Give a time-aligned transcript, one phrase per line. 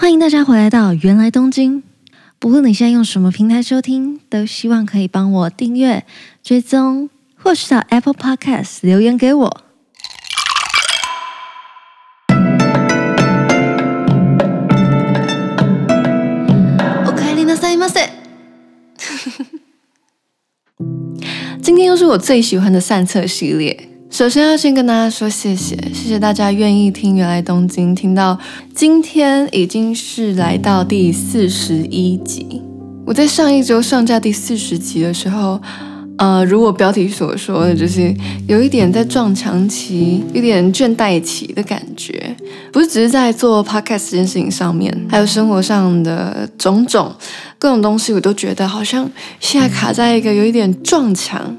[0.00, 1.82] 欢迎大家回来到芫来东京。
[2.38, 6.06] 不论你现在用什么平台收听，都希望可以帮我订阅、
[6.40, 9.64] 追踪，或是到 Apple Podcast 留言给我。
[17.04, 18.08] おかえりなさいませ。
[21.60, 23.86] 今天又是我最喜欢的散策系列。
[24.10, 28.38] 首先要先跟大家说谢谢，谢谢大家愿意听原来东京，听到
[28.74, 32.62] 今天已经是来到第四十一集。
[33.06, 35.60] 我在上一周上架第四十集的时候，
[36.16, 38.12] 呃，如我标题所说的，就是
[38.48, 42.34] 有一点在撞墙期，有点倦怠期的感觉，
[42.72, 47.14] 不是只是在做 podcast 这件事情上面，还有生活上的种种
[47.58, 51.54] 各种东西，我都觉得好像现在卡在一个有一点撞墙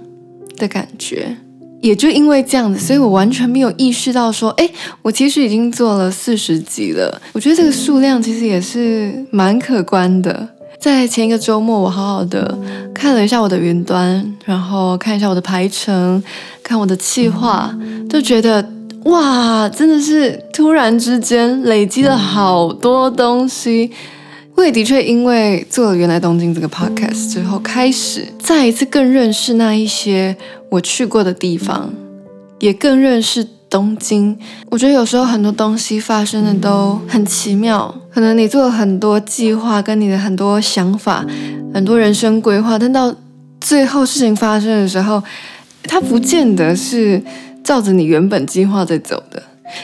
[0.58, 1.38] 的感觉。
[1.82, 4.70] 也就因为这样子，所以我完全没有意识到说，哎，
[5.02, 7.22] 我其实已经做了四十集了。
[7.34, 10.48] 我觉得这个数量其实也是蛮可观的。
[10.80, 12.58] 在前一个周末，我好好的
[12.94, 16.24] 看了一下我的云端，然后看一下我的排程，
[16.64, 17.74] 看我的计划，
[18.10, 18.66] 就觉得
[19.06, 23.92] 哇，真的是突然之间累积了好多东西。
[24.60, 30.36] 我也的确因为做了原来东京这个 podcast 之后，开始再一次更认识那一些
[30.68, 31.90] 我去过的地方，
[32.60, 34.38] 也更认识东京。
[34.70, 41.26] 我觉得有时候很多东西发生的都很奇妙，可能你做了很多计划，跟你的很多想法，
[41.74, 43.16] 很多人生规划，但到
[43.62, 45.24] 最后事情发生的时候，
[45.84, 47.24] 它不见得是
[47.64, 49.42] 照着你原本计划在走的。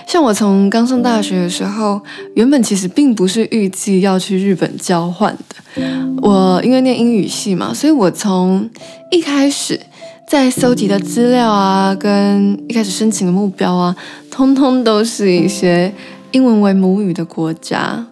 [0.08, 2.02] 像我从刚上大学的时候，
[2.36, 5.84] 原本其实并不是预计要去日本交换的。
[6.22, 8.70] 我因为念英语系嘛，所以我从
[9.12, 9.80] 一开始
[10.28, 13.96] 在搜集的资料啊，跟一开始申请的目标啊，
[14.32, 15.94] 通通都是一些
[16.32, 18.06] 英文为母语的国家。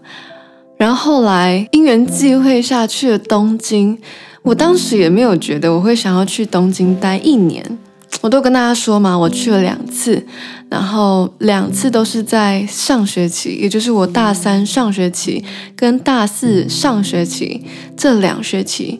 [0.77, 3.97] 然后后来因缘际会下去了东京，
[4.41, 7.79] 我当时也没有觉得我会想要去东京待一年。
[8.21, 10.25] 我都跟大家说嘛，我去了两次，
[10.73, 15.45] 然后两次都是在上学期，也就是我大三上学期
[15.75, 17.63] 跟大四上学期
[17.95, 18.99] 这两学期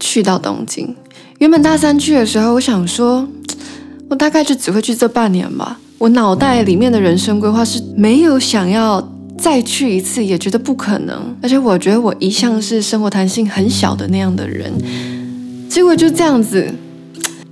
[0.00, 0.96] 去到东京。
[1.40, 3.28] 原本大三去的时候，我想说，
[4.08, 5.78] 我大概就只会去这半年吧。
[5.98, 11.36] 我脑袋里面的人生规划是没有想要再去一次，也觉得不可能。
[11.42, 14.72] 而且我觉得我一向是生活弹性很小的那样的人，
[15.68, 16.66] 结果就这样子。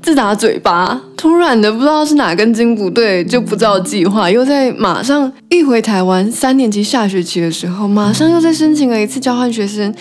[0.02, 9.94] 自打嘴巴，突然的不知道是哪根筋不对，就不照计划，又在马上一回台湾，三年级下学期的时候，马上又再申请了一次交换学生，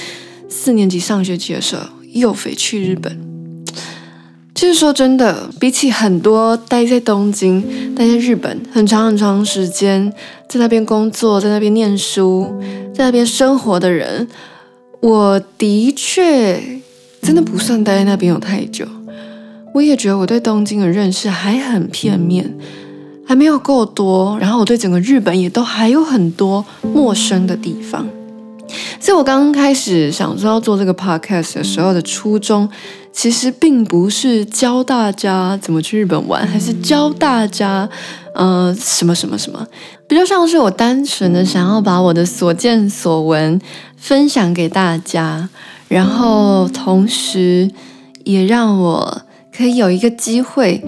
[0.50, 3.16] 四年级上学期的时候又飞去日本。
[4.56, 10.12] 其实说真的，比起很多待在东京、待在日本很长很长时间，
[10.50, 12.60] 在那边工作、在那边念书、
[12.94, 14.28] 在那边生活的人，
[15.00, 16.62] 我的确
[17.22, 18.86] 真的不算待在那边有太久。
[19.74, 22.54] 我也觉得我对东京的认识还很片面，
[23.26, 24.38] 还没有够多。
[24.40, 28.06] 然后我对整个日本也都还有很多陌生的地方。
[29.00, 32.70] 所以我刚刚开始想说要做这个 podcast 的时候的初衷，
[33.12, 37.88] 其实并不是教大家怎么去日本玩，还是教大家
[38.36, 39.66] 呃什么什么什么，
[40.08, 43.60] 比较像是我单纯的想要把我的所见所闻
[43.98, 45.50] 分享给大家，
[45.88, 47.72] 然后同时
[48.26, 49.22] 也让我。
[49.62, 50.84] 可以有一个机会，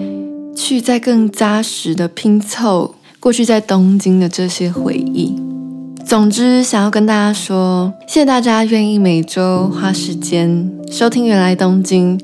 [0.56, 5.40] 去再更扎实的拼凑过去在东京的这些回忆。
[6.04, 12.18] 总之，想要跟大家说，谢谢大家愿意每周花时间收听《原来东京》，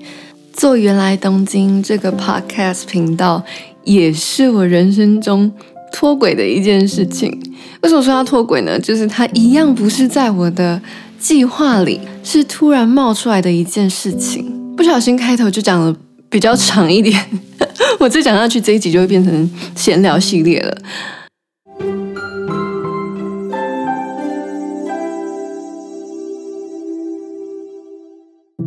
[0.53, 3.45] 做《原来东京》这个 podcast 频道，
[3.85, 5.53] 也是我人生中
[5.93, 7.31] 脱轨的一件事情。
[7.83, 8.77] 为什么说它脱轨呢？
[8.81, 10.83] 就是它一样不是在我的
[11.17, 15.95] 计划里，是突然冒出来的一件事情，不小心开头就讲了。
[16.31, 17.27] 比较长一点，
[17.99, 20.79] 我再讲下去，这一集就会变成闲聊系列了。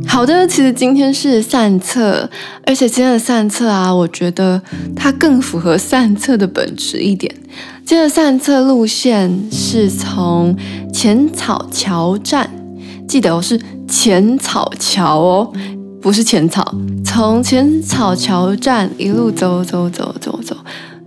[0.05, 2.29] 好的，其实今天是散策，
[2.65, 4.61] 而且今天的散策啊，我觉得
[4.95, 7.33] 它更符合散策的本质一点。
[7.85, 10.55] 今天的散策路线是从
[10.93, 12.49] 浅草桥站，
[13.07, 15.53] 记得我是浅草桥哦。
[16.03, 20.57] 不是浅草，从浅草桥站一路走走走走走，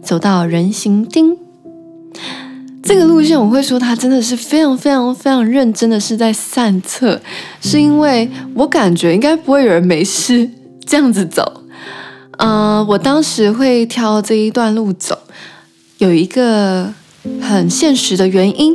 [0.02, 1.36] 走到人行町。
[2.82, 7.20] 这个路线我会说，它真的是非常非常非常认真的是在散策，
[7.60, 10.48] 是因为我感觉应该不会有人没事
[10.86, 11.60] 这样子走。
[12.38, 15.18] 呃，我当时会挑这一段路走，
[15.98, 16.90] 有一个
[17.42, 18.74] 很现实的原因，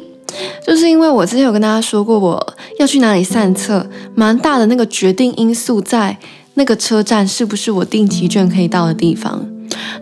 [0.65, 3.85] 就是因为我之前有跟大家说过，我要去哪里散策，
[4.15, 6.17] 蛮大的那个决定因素在
[6.55, 9.45] 那个车站是不是我定期券可以到的地方。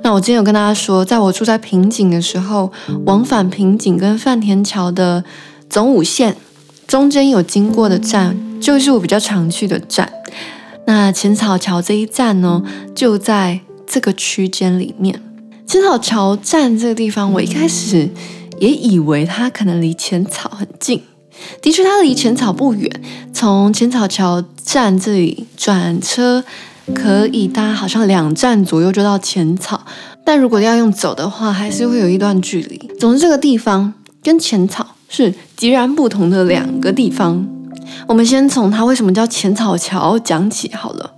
[0.02, 2.72] 那我今天有跟大家说，在我住在平井的时候，
[3.06, 5.24] 往返平井跟饭田桥的
[5.70, 6.36] 总武线
[6.88, 10.12] 中间有经过的站，就是我比较常去的站。
[10.88, 12.64] 那浅草桥这一站呢，
[12.96, 15.22] 就在这个区间里面。
[15.68, 18.10] 浅草桥站这个地方，我一开始
[18.60, 21.02] 也以为它可能离浅草很近。
[21.62, 22.90] 的确，它离浅草不远，
[23.34, 26.44] 从浅草桥站这里转车
[26.94, 29.86] 可以搭，好像两站左右就到浅草。
[30.26, 32.92] 但如果要用走的话，还是会有一段距离。
[33.00, 37.48] 总之，这个地方跟浅草是截然不同的两个地方。
[38.08, 41.12] 我们先从它为什么叫浅草桥讲起好了。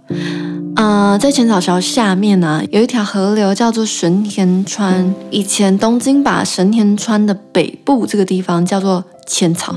[0.76, 5.14] 啊、呃，在浅草桥下面呢、啊，有一条河流叫做神田川。
[5.30, 9.76] 以前东京把神田川的北部这个地方叫做浅草，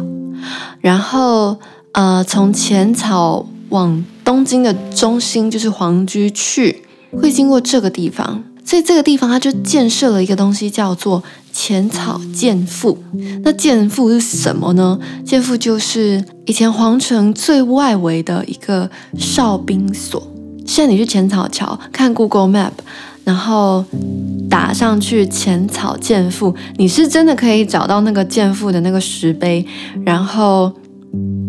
[0.81, 1.59] 然后
[1.93, 12.97] 呃，从浅草往东京的中心就是皇居去，会经过这个地方，所以这个地方它就建设了一个东西叫做浅草健腹。
[13.43, 14.99] 那健腹是什么呢？
[15.25, 18.89] 健腹就是以前皇城最外围的一个
[19.19, 20.31] 哨兵所。
[20.67, 22.73] 现在你去浅草桥看 Google Map，
[23.25, 23.85] 然后
[24.49, 29.67] 打上去浅草健腹，你是真的可以找到那个健腹的那个石碑，
[30.05, 30.73] 然后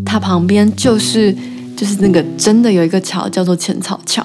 [0.05, 1.35] 它旁边就是
[1.75, 4.21] 就是那个真的有一个桥叫做浅草桥。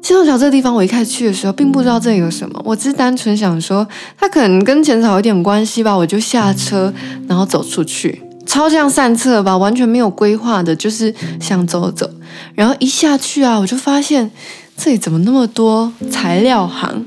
[0.00, 3.86] 浅草桥这个地方，我一开始去的时候并不知道这里有什么，我只是单纯想说
[4.18, 6.92] 它可能跟浅草有点关系吧，我就下车
[7.28, 8.20] 然后走出去。
[8.44, 12.10] 超像散策吧，完全没有规划的，就是想走走。
[12.54, 14.30] 然后一下去啊，我就发现
[14.76, 17.04] 这里怎么那么多材料行？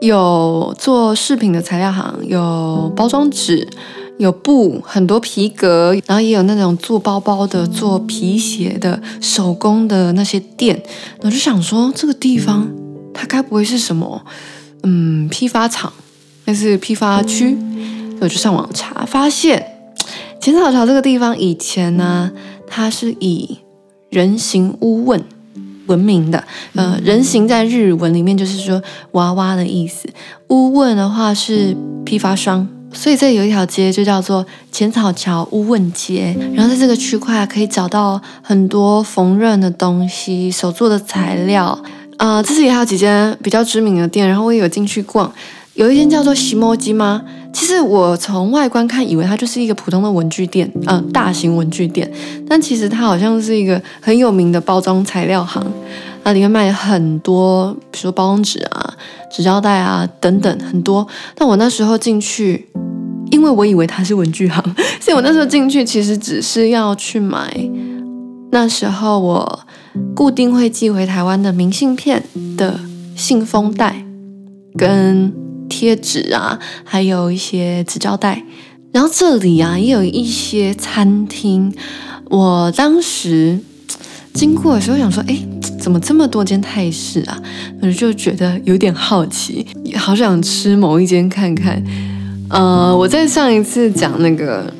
[0.00, 3.66] 有做饰品的材料行，有包装纸，
[4.18, 10.82] 有布，很多皮革，然后也有那种做包包的、做皮鞋的、手工的那些店。
[11.22, 12.68] 我就想说，这个地方
[13.14, 14.22] 它该不会是什么？
[14.82, 15.92] 嗯，批发厂，
[16.44, 17.56] 那是批发区。
[18.20, 19.72] 我就上网查，发现。
[20.38, 22.30] 浅草桥这个地方以前呢，
[22.68, 23.58] 它是以
[24.10, 25.22] 人形屋问
[25.86, 26.42] 闻名的。
[26.74, 28.82] 呃，人形在日文里面就是说
[29.12, 30.08] 娃娃的意思，
[30.48, 36.36] 屋问的话是批发商，所以这里有一条街就叫做浅草桥屋问街。
[36.54, 41.78] 然后在这个区块可以找到很多缝纫的东西、手做的材料。
[42.18, 45.30] 呃，这里也还有几间比较知名的店，然后我也有进去逛。
[45.74, 47.22] 有一间叫做西摩基吗？
[47.56, 52.06] 其实我从外观看，以为它就是一个普通的文具店，嗯、呃，大型文具店。
[52.46, 55.66] 但其实它好像是一个很有名的包装材料行，
[56.22, 58.94] 那里面卖很多，比如说包装纸啊、
[59.32, 61.06] 纸胶带啊等等很多。
[61.34, 62.68] 但我那时候进去，
[63.30, 64.62] 因为我以为它是文具行，
[65.00, 67.58] 所以我那时候进去其实只是要去买
[68.52, 69.60] 那时候我
[70.14, 72.22] 固定会寄回台湾的明信片
[72.58, 72.78] 的
[73.16, 74.04] 信封袋
[74.76, 75.45] 跟。
[75.68, 78.42] 贴纸啊，还有一些纸胶带，
[78.92, 81.72] 然后这里啊也有一些餐厅。
[82.28, 83.58] 我当时
[84.34, 85.38] 经过的时候想说，哎，
[85.80, 87.40] 怎么这么多间泰式啊？
[87.80, 89.66] 我就觉得有点好奇，
[89.96, 91.82] 好想吃某一间看看。
[92.48, 94.72] 呃，我在上一次讲那个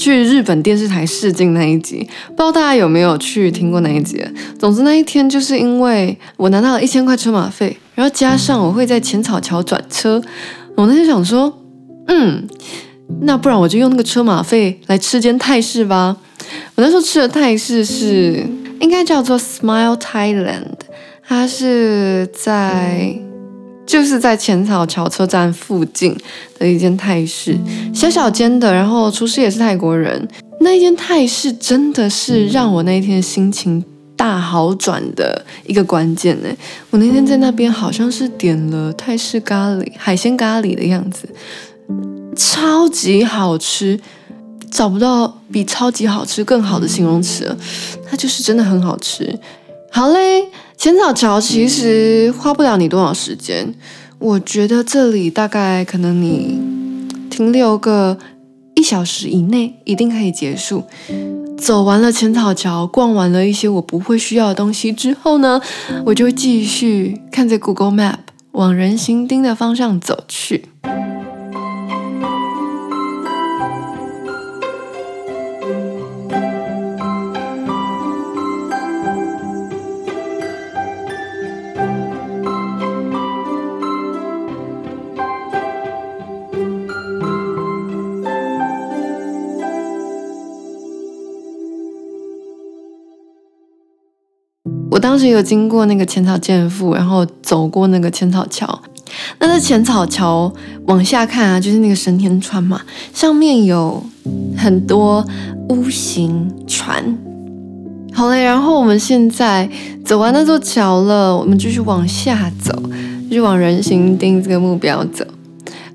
[0.00, 1.98] 去日本电视台试镜那一集，
[2.28, 4.18] 不知道大家有没有去听过那一集？
[4.58, 7.76] 总之那一天就是因为我拿到了一千块车马费。
[7.94, 10.22] 然后加上我会在浅草桥转车，
[10.74, 11.52] 我那天想说，
[12.06, 12.48] 嗯，
[13.20, 16.16] 那不然我就用那个车马费来吃间泰式吧。
[16.76, 18.42] 我那时候吃的泰式是
[18.80, 20.78] 应该叫做 Smile Thailand，
[21.22, 23.14] 它是在
[23.86, 26.16] 就是在浅草桥车站附近
[26.58, 27.56] 的一间泰式，
[27.94, 30.28] 小小间的，然后厨师也是泰国人。
[30.60, 33.84] 那一间泰式真的是让我那一天心情。
[34.16, 36.48] 大好转的一个关键呢，
[36.90, 41.26] 我那天在那边好像是点了泰式咖喱、海鲜咖喱的样子，
[42.36, 43.98] 超级好吃，
[44.70, 47.56] 找不到比超级好吃更好的形容词了，
[48.10, 49.34] 它就是真的很好吃。
[49.92, 53.74] 好嘞，浅草桥其实花不了你多少时间，
[54.18, 56.58] 我觉得这里大概可能你
[57.28, 58.16] 停留个
[58.76, 60.84] 一小时以内，一定可以结束。
[61.58, 65.60] 走完了浅草桥，逛完了一些我不会需要的东西之后呢，
[66.06, 68.18] 我就继续看着 Google Map
[68.52, 70.66] 往人行町的方向走去。
[95.10, 98.80] 当时有经过那个浅草健腹，然后走过那个浅草桥。
[99.40, 100.54] 那在浅草桥
[100.86, 102.80] 往下看啊，就是那个神田川嘛，
[103.12, 104.00] 上面有
[104.56, 105.26] 很多
[105.68, 107.18] U 型船。
[108.12, 109.68] 好嘞，然后我们现在
[110.04, 112.72] 走完那座桥了，我们继续往下走，
[113.24, 115.24] 继续往人行町这个目标走。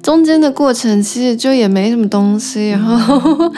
[0.04, 3.50] 中间的过程其实就也没什么东西，然后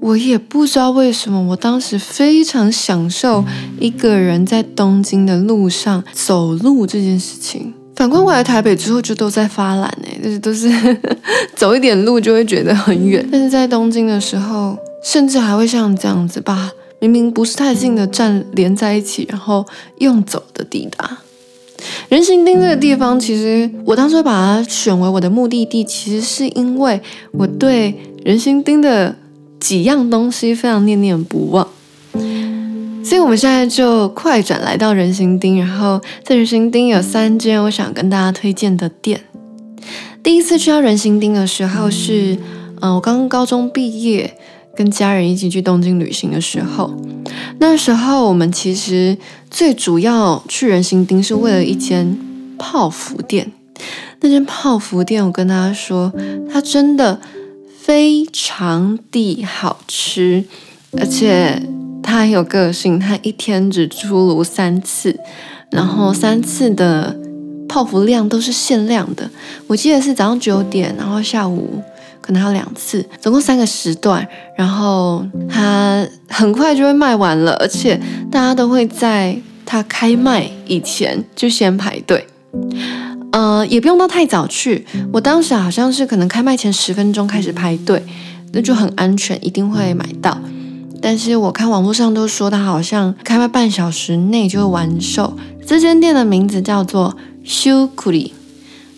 [0.00, 3.44] 我也不知道为什么，我当时非常享受
[3.80, 7.74] 一个人在东京的路上走路这件事情。
[7.96, 10.70] 反观我来台北之后，就都在发懒哎，就是都是
[11.56, 13.28] 走一点路就会觉得很远。
[13.30, 19.66] 但是在东京的时候，甚至还会像这样子，把明明不是太近的站连在一起，然后
[19.98, 21.18] 用走的抵达。
[22.08, 27.00] 人行町这个地方，其实我当时把它选为我的目的地，其实是因为
[27.32, 29.14] 我对人行町的
[29.60, 31.68] 几样东西非常念念不忘。
[33.04, 39.22] 所以，我们现在就快转来到人行町，然后在人行町有三间我想跟大家推荐的店。
[40.22, 42.36] 第一次去到人行町的时候是，
[42.80, 44.36] 嗯，我刚刚高中毕业，
[44.76, 46.94] 跟家人一起去东京旅行的时候。
[47.58, 49.16] 那时候我们其实
[49.50, 52.18] 最主要去人行町是为了一间
[52.58, 53.50] 泡芙店。
[54.20, 56.12] 那间泡芙店，我跟大家说，
[56.52, 57.18] 它真的
[57.88, 60.44] 非常的好吃，
[60.98, 61.62] 而且。
[62.00, 65.18] 它很有个性，它一天只出炉三次，
[65.70, 67.14] 然后三次的
[67.68, 69.28] 泡芙量都是限量的。
[69.66, 71.82] 我记得是早上九点，然后下午
[72.22, 74.26] 可能还有两次，总共三个时段。
[74.56, 82.26] 然后它很快就会卖完了，而且大家都会在它开卖以前就先排队。
[83.32, 88.02] 呃，也不用到太早去，我当时好像是可能开卖前十分钟开始排队，
[88.52, 90.38] 那就很安全，一定会买到。
[91.00, 95.36] 但是我看网络上都说它好像开卖半小时内就会完售。
[95.66, 98.32] 这间店的名字叫做 s h u k u r i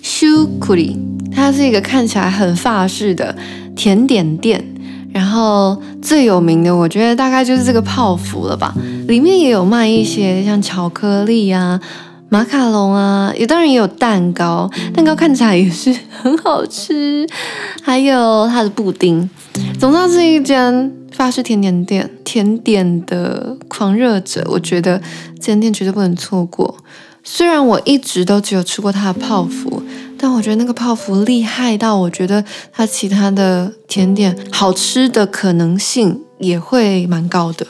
[0.02, 0.96] s h u k u r i，
[1.34, 3.36] 它是一个看起来很法式的
[3.76, 4.64] 甜点店。
[5.12, 8.72] 然后最有名的，我觉得大概就是这个泡芙了吧。
[9.08, 11.80] 里面也有卖一些像巧克力啊、
[12.32, 17.28] 马卡龙啊，也当然也有蛋糕，蛋糕看起来也是很好吃。
[17.82, 19.28] 还有它的布丁，
[19.78, 20.92] 总之是一间。
[21.10, 24.96] 法式甜点店，甜点的狂热者，我觉得
[25.34, 26.74] 这间店绝对不能错过。
[27.24, 29.82] 虽然我一直都只有吃过它的泡芙，
[30.16, 37.66] 但我觉得那个泡芙厉害到，我觉得它其他的甜点好吃的可能性也会蛮高的。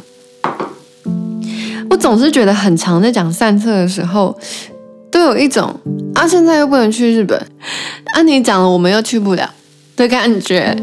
[1.91, 4.35] 我总是觉得很常在讲散策的时候，
[5.11, 5.75] 都有一种
[6.15, 7.37] 啊，现在又不能去日本，
[8.15, 9.51] 啊，你讲了我们又去不了
[9.97, 10.77] 的感觉。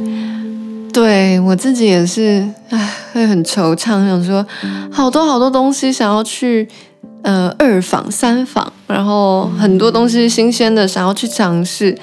[0.91, 4.45] 对，我自己也是，唉，会很惆怅，想说
[4.91, 6.67] 好多好多东西想要去，
[7.21, 11.97] 呃，二访三访，然后很多东西新鲜的想要去尝试，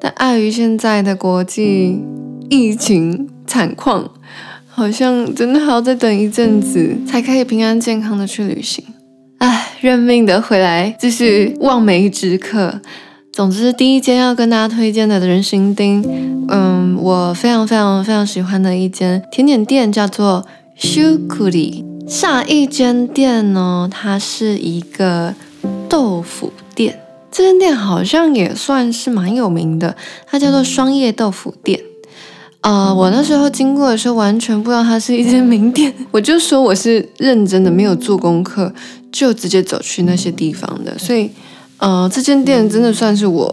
[0.00, 2.00] 但碍于现在的国际
[2.48, 4.08] 疫情惨况，
[4.78, 8.84] 好像真的还要再等一阵子才可以平安健康的去旅行，
[9.38, 12.80] 唉，认命的回来继续望梅止渴。
[13.32, 16.04] 总之，第一间要跟大家推荐的人行町，
[16.48, 20.46] 嗯，我非常非常非常喜欢的一间甜点店叫做
[20.78, 21.84] Shukuri。
[22.06, 25.34] 下一间店呢，它是一个
[25.88, 27.00] 豆腐店，
[27.32, 29.96] 这间店好像也算是蛮有名的，
[30.28, 31.80] 它叫做双叶豆腐店。
[32.60, 38.72] 啊、呃，我那时候经过的时候，完全不知道它是一间名店， 我就说我是认真的，没有做功课，
[39.12, 41.30] 就直接走去那些地方的，所以。
[41.80, 43.48] 呃，这间店真的算是我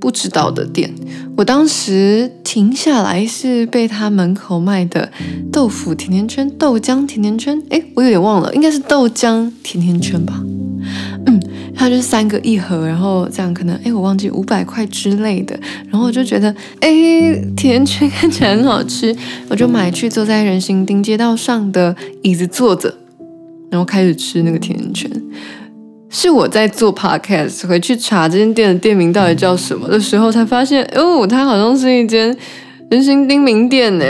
[0.00, 0.92] 不知道的店。
[1.36, 5.10] 我当时停下来是被他门口卖的
[5.50, 10.40] 豆腐甜甜圈、豆浆甜甜圈，诶，我有点忘了，应该是豆浆甜甜圈吧。
[11.26, 11.40] 嗯，
[11.74, 15.58] 它就是三个一盒，然后这样可能，诶，我忘记五百块之类的。
[15.90, 19.16] 然后我就觉得，诶，甜甜圈 看起来很好吃，
[19.48, 22.94] 我就买去坐在人行丁街道上的椅子坐着，
[23.70, 25.10] 然后开始吃那个甜甜圈。
[26.16, 32.34] 是我在做 podcast 回去查这间店的店名到底叫什么的时候，才发现哦，它好像是一间
[32.88, 34.04] 人形町名店呢。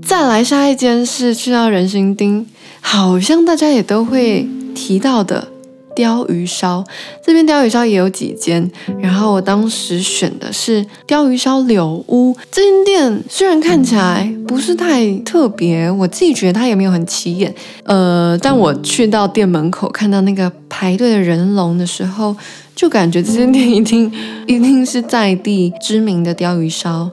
[0.00, 2.46] 再来下一间是去到人形町，
[2.80, 5.48] 好像大家也都会提到的。
[5.96, 6.84] 鯛鱼烧
[7.22, 8.70] 这边鯛鱼烧也有几间，
[9.00, 22.34] 然后我当时选的是鯛鱼烧柳屋这间店，虽然看起来不是太特别，我自己觉得它也没有很起眼，呃，但我去到店门口看到那个排队的人龙的时候，
[22.74, 24.10] 就感觉这间店一定
[24.46, 27.10] 一定是在地知名的鯛鱼烧。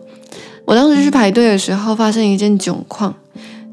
[0.65, 3.15] 我当时去排队的时候，发生一件窘况。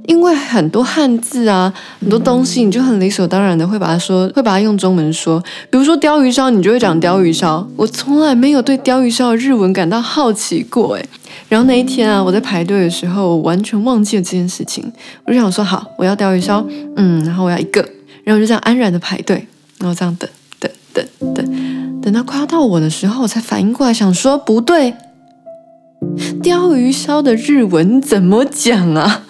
[0.07, 5.43] 因为很多汉字啊，很多东西，你就很理所当然的会把它说，会把它用中文说。
[5.69, 7.67] 比如说鲷鱼烧，你就会讲鲷鱼烧。
[7.77, 11.09] 我从来没有对鲷鱼烧的日文感到好奇过，诶。
[11.49, 14.91] 然后那一天啊，我在排队的时候，我完全忘记了这件事情。
[15.25, 16.65] 我就想说，好，我要鲷鱼烧，
[16.97, 17.85] 嗯，然后我要一个，
[18.25, 19.47] 然后就这样安然的排队，
[19.79, 24.95] 然后这样等等等等，等到快要到我的时候，我才反应过来，想说不对，
[26.43, 29.25] 鲷鱼烧的日文怎么讲啊？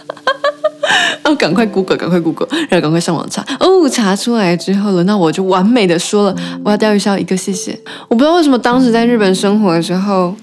[1.25, 3.45] 哦，赶快 Google，赶快 Google，然后赶快上网查。
[3.61, 7.79] 哦，查出来之后了，那我就完美的说了，我要钓鱼烧一个，谢谢。
[8.09, 10.35] 我不知道为什么当时在日本生活的时候，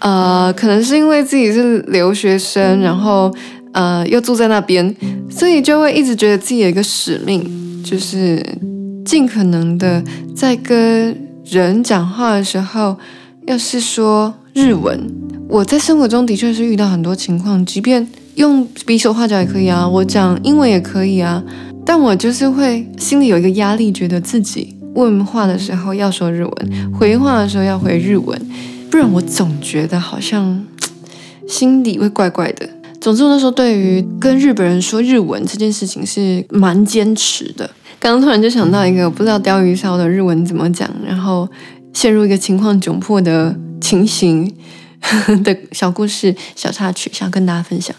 [0.00, 3.32] 呃，可能是因为自己是留学生，然后
[3.72, 4.94] 呃又住在那边，
[5.30, 8.44] 所以就会一直觉得自己有一个使命，就是
[9.04, 10.02] 尽可能的
[10.34, 12.96] 在跟人讲话的时候，
[13.46, 15.00] 要是说日文。
[15.48, 18.06] 我在生活中的确是遇到很多情况，即便。
[18.36, 21.42] 用比手画脚也可以啊，我讲英文也可以啊，
[21.84, 28.38] 但我就是会心里有一个压力，觉得自己问话的时候要说日文，回话的时候要回日文，
[28.90, 30.62] 不然我总觉得好像
[31.48, 32.68] 心里会怪怪的。
[33.00, 37.70] 总之，我那时候对于跟日本人说日文这件事情是蛮坚持的。
[37.98, 41.48] 刚刚突然就想到一个不知道鲷鱼烧的日文怎么讲，然后
[41.94, 44.52] 陷入一个情况窘迫的情形。
[45.42, 47.94] 的小故事、小插曲，想跟大家分享。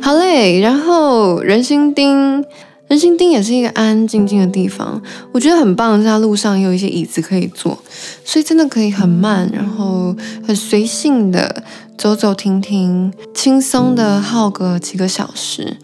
[0.00, 2.44] 好嘞，然后人心町，
[2.88, 5.00] 人心町也是一个安安静静的地方，
[5.32, 6.02] 我觉得很棒。
[6.02, 7.78] 在路上也有一些椅子可以坐，
[8.24, 10.14] 所以真的可以很慢，然后
[10.46, 11.62] 很随性的
[11.96, 15.76] 走走停停，轻松的耗个几个小时。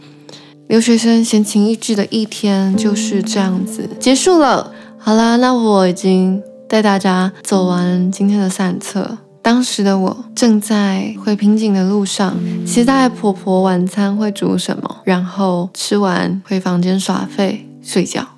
[0.66, 4.72] 留学生闲情逸致的一天就是这样子结束了。
[4.98, 9.18] 好啦，那我已经带大家走完今天的散策。
[9.48, 12.36] 当时的我正在回平井的路上，
[12.66, 18.28] 期待婆婆晚餐会煮什么，然后吃完回房间耍废睡觉。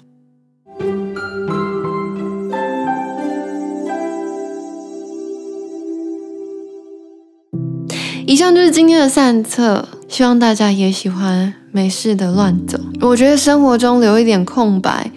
[8.24, 12.78] 以上就是今天的散策，希望大家也喜欢没事的乱走。
[13.00, 15.10] 我觉得生活中留一点空白。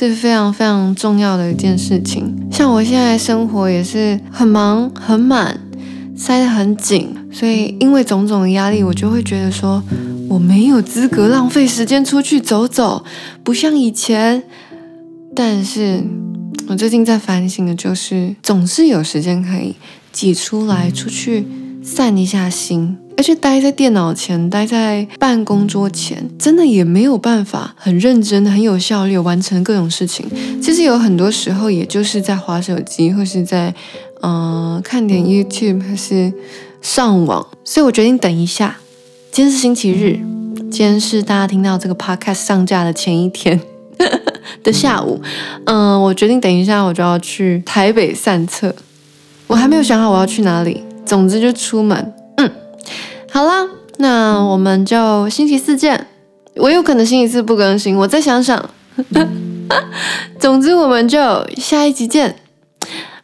[0.00, 2.47] 是非常非常重要的一件事情。
[2.58, 5.60] 像我现在生活也是很忙很满，
[6.16, 9.80] 塞得很紧，所以因为种种的压力，我就会觉得说
[10.28, 13.04] 我没有资格浪费时间出去走走，
[13.44, 14.42] 不像以前。
[15.36, 16.02] 但是
[16.66, 19.76] 我最近在反省的就是，总是有时间可以
[20.10, 21.46] 挤出来出去
[21.80, 22.98] 散一下心。
[23.18, 30.24] 而且待在电脑前，待在办公桌前，真的也没有办法很认真、很有效率完成各种事情。
[30.62, 33.74] 其实有很多时候，也就是在滑手机，或是在
[34.22, 36.32] 嗯、看点 YouTube，还是
[36.80, 37.44] 上网。
[37.64, 38.76] 所以我决定等一下。
[39.32, 40.20] 今天是星期日，
[40.70, 43.60] 今天是大家听到这个 Podcast 上架的前一天
[44.62, 45.20] 的下午。
[45.64, 48.72] 嗯、我决定等一下，我就要去台北散策。
[49.48, 52.14] 我还没有想好我要去哪里，总之就出门。
[53.30, 56.06] 好啦，那我们就星期四见。
[56.56, 58.70] 我有可能星期四不更新，我再想想。
[60.40, 61.18] 总之，我们就
[61.56, 62.36] 下一集见，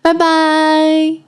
[0.01, 1.24] 拜拜。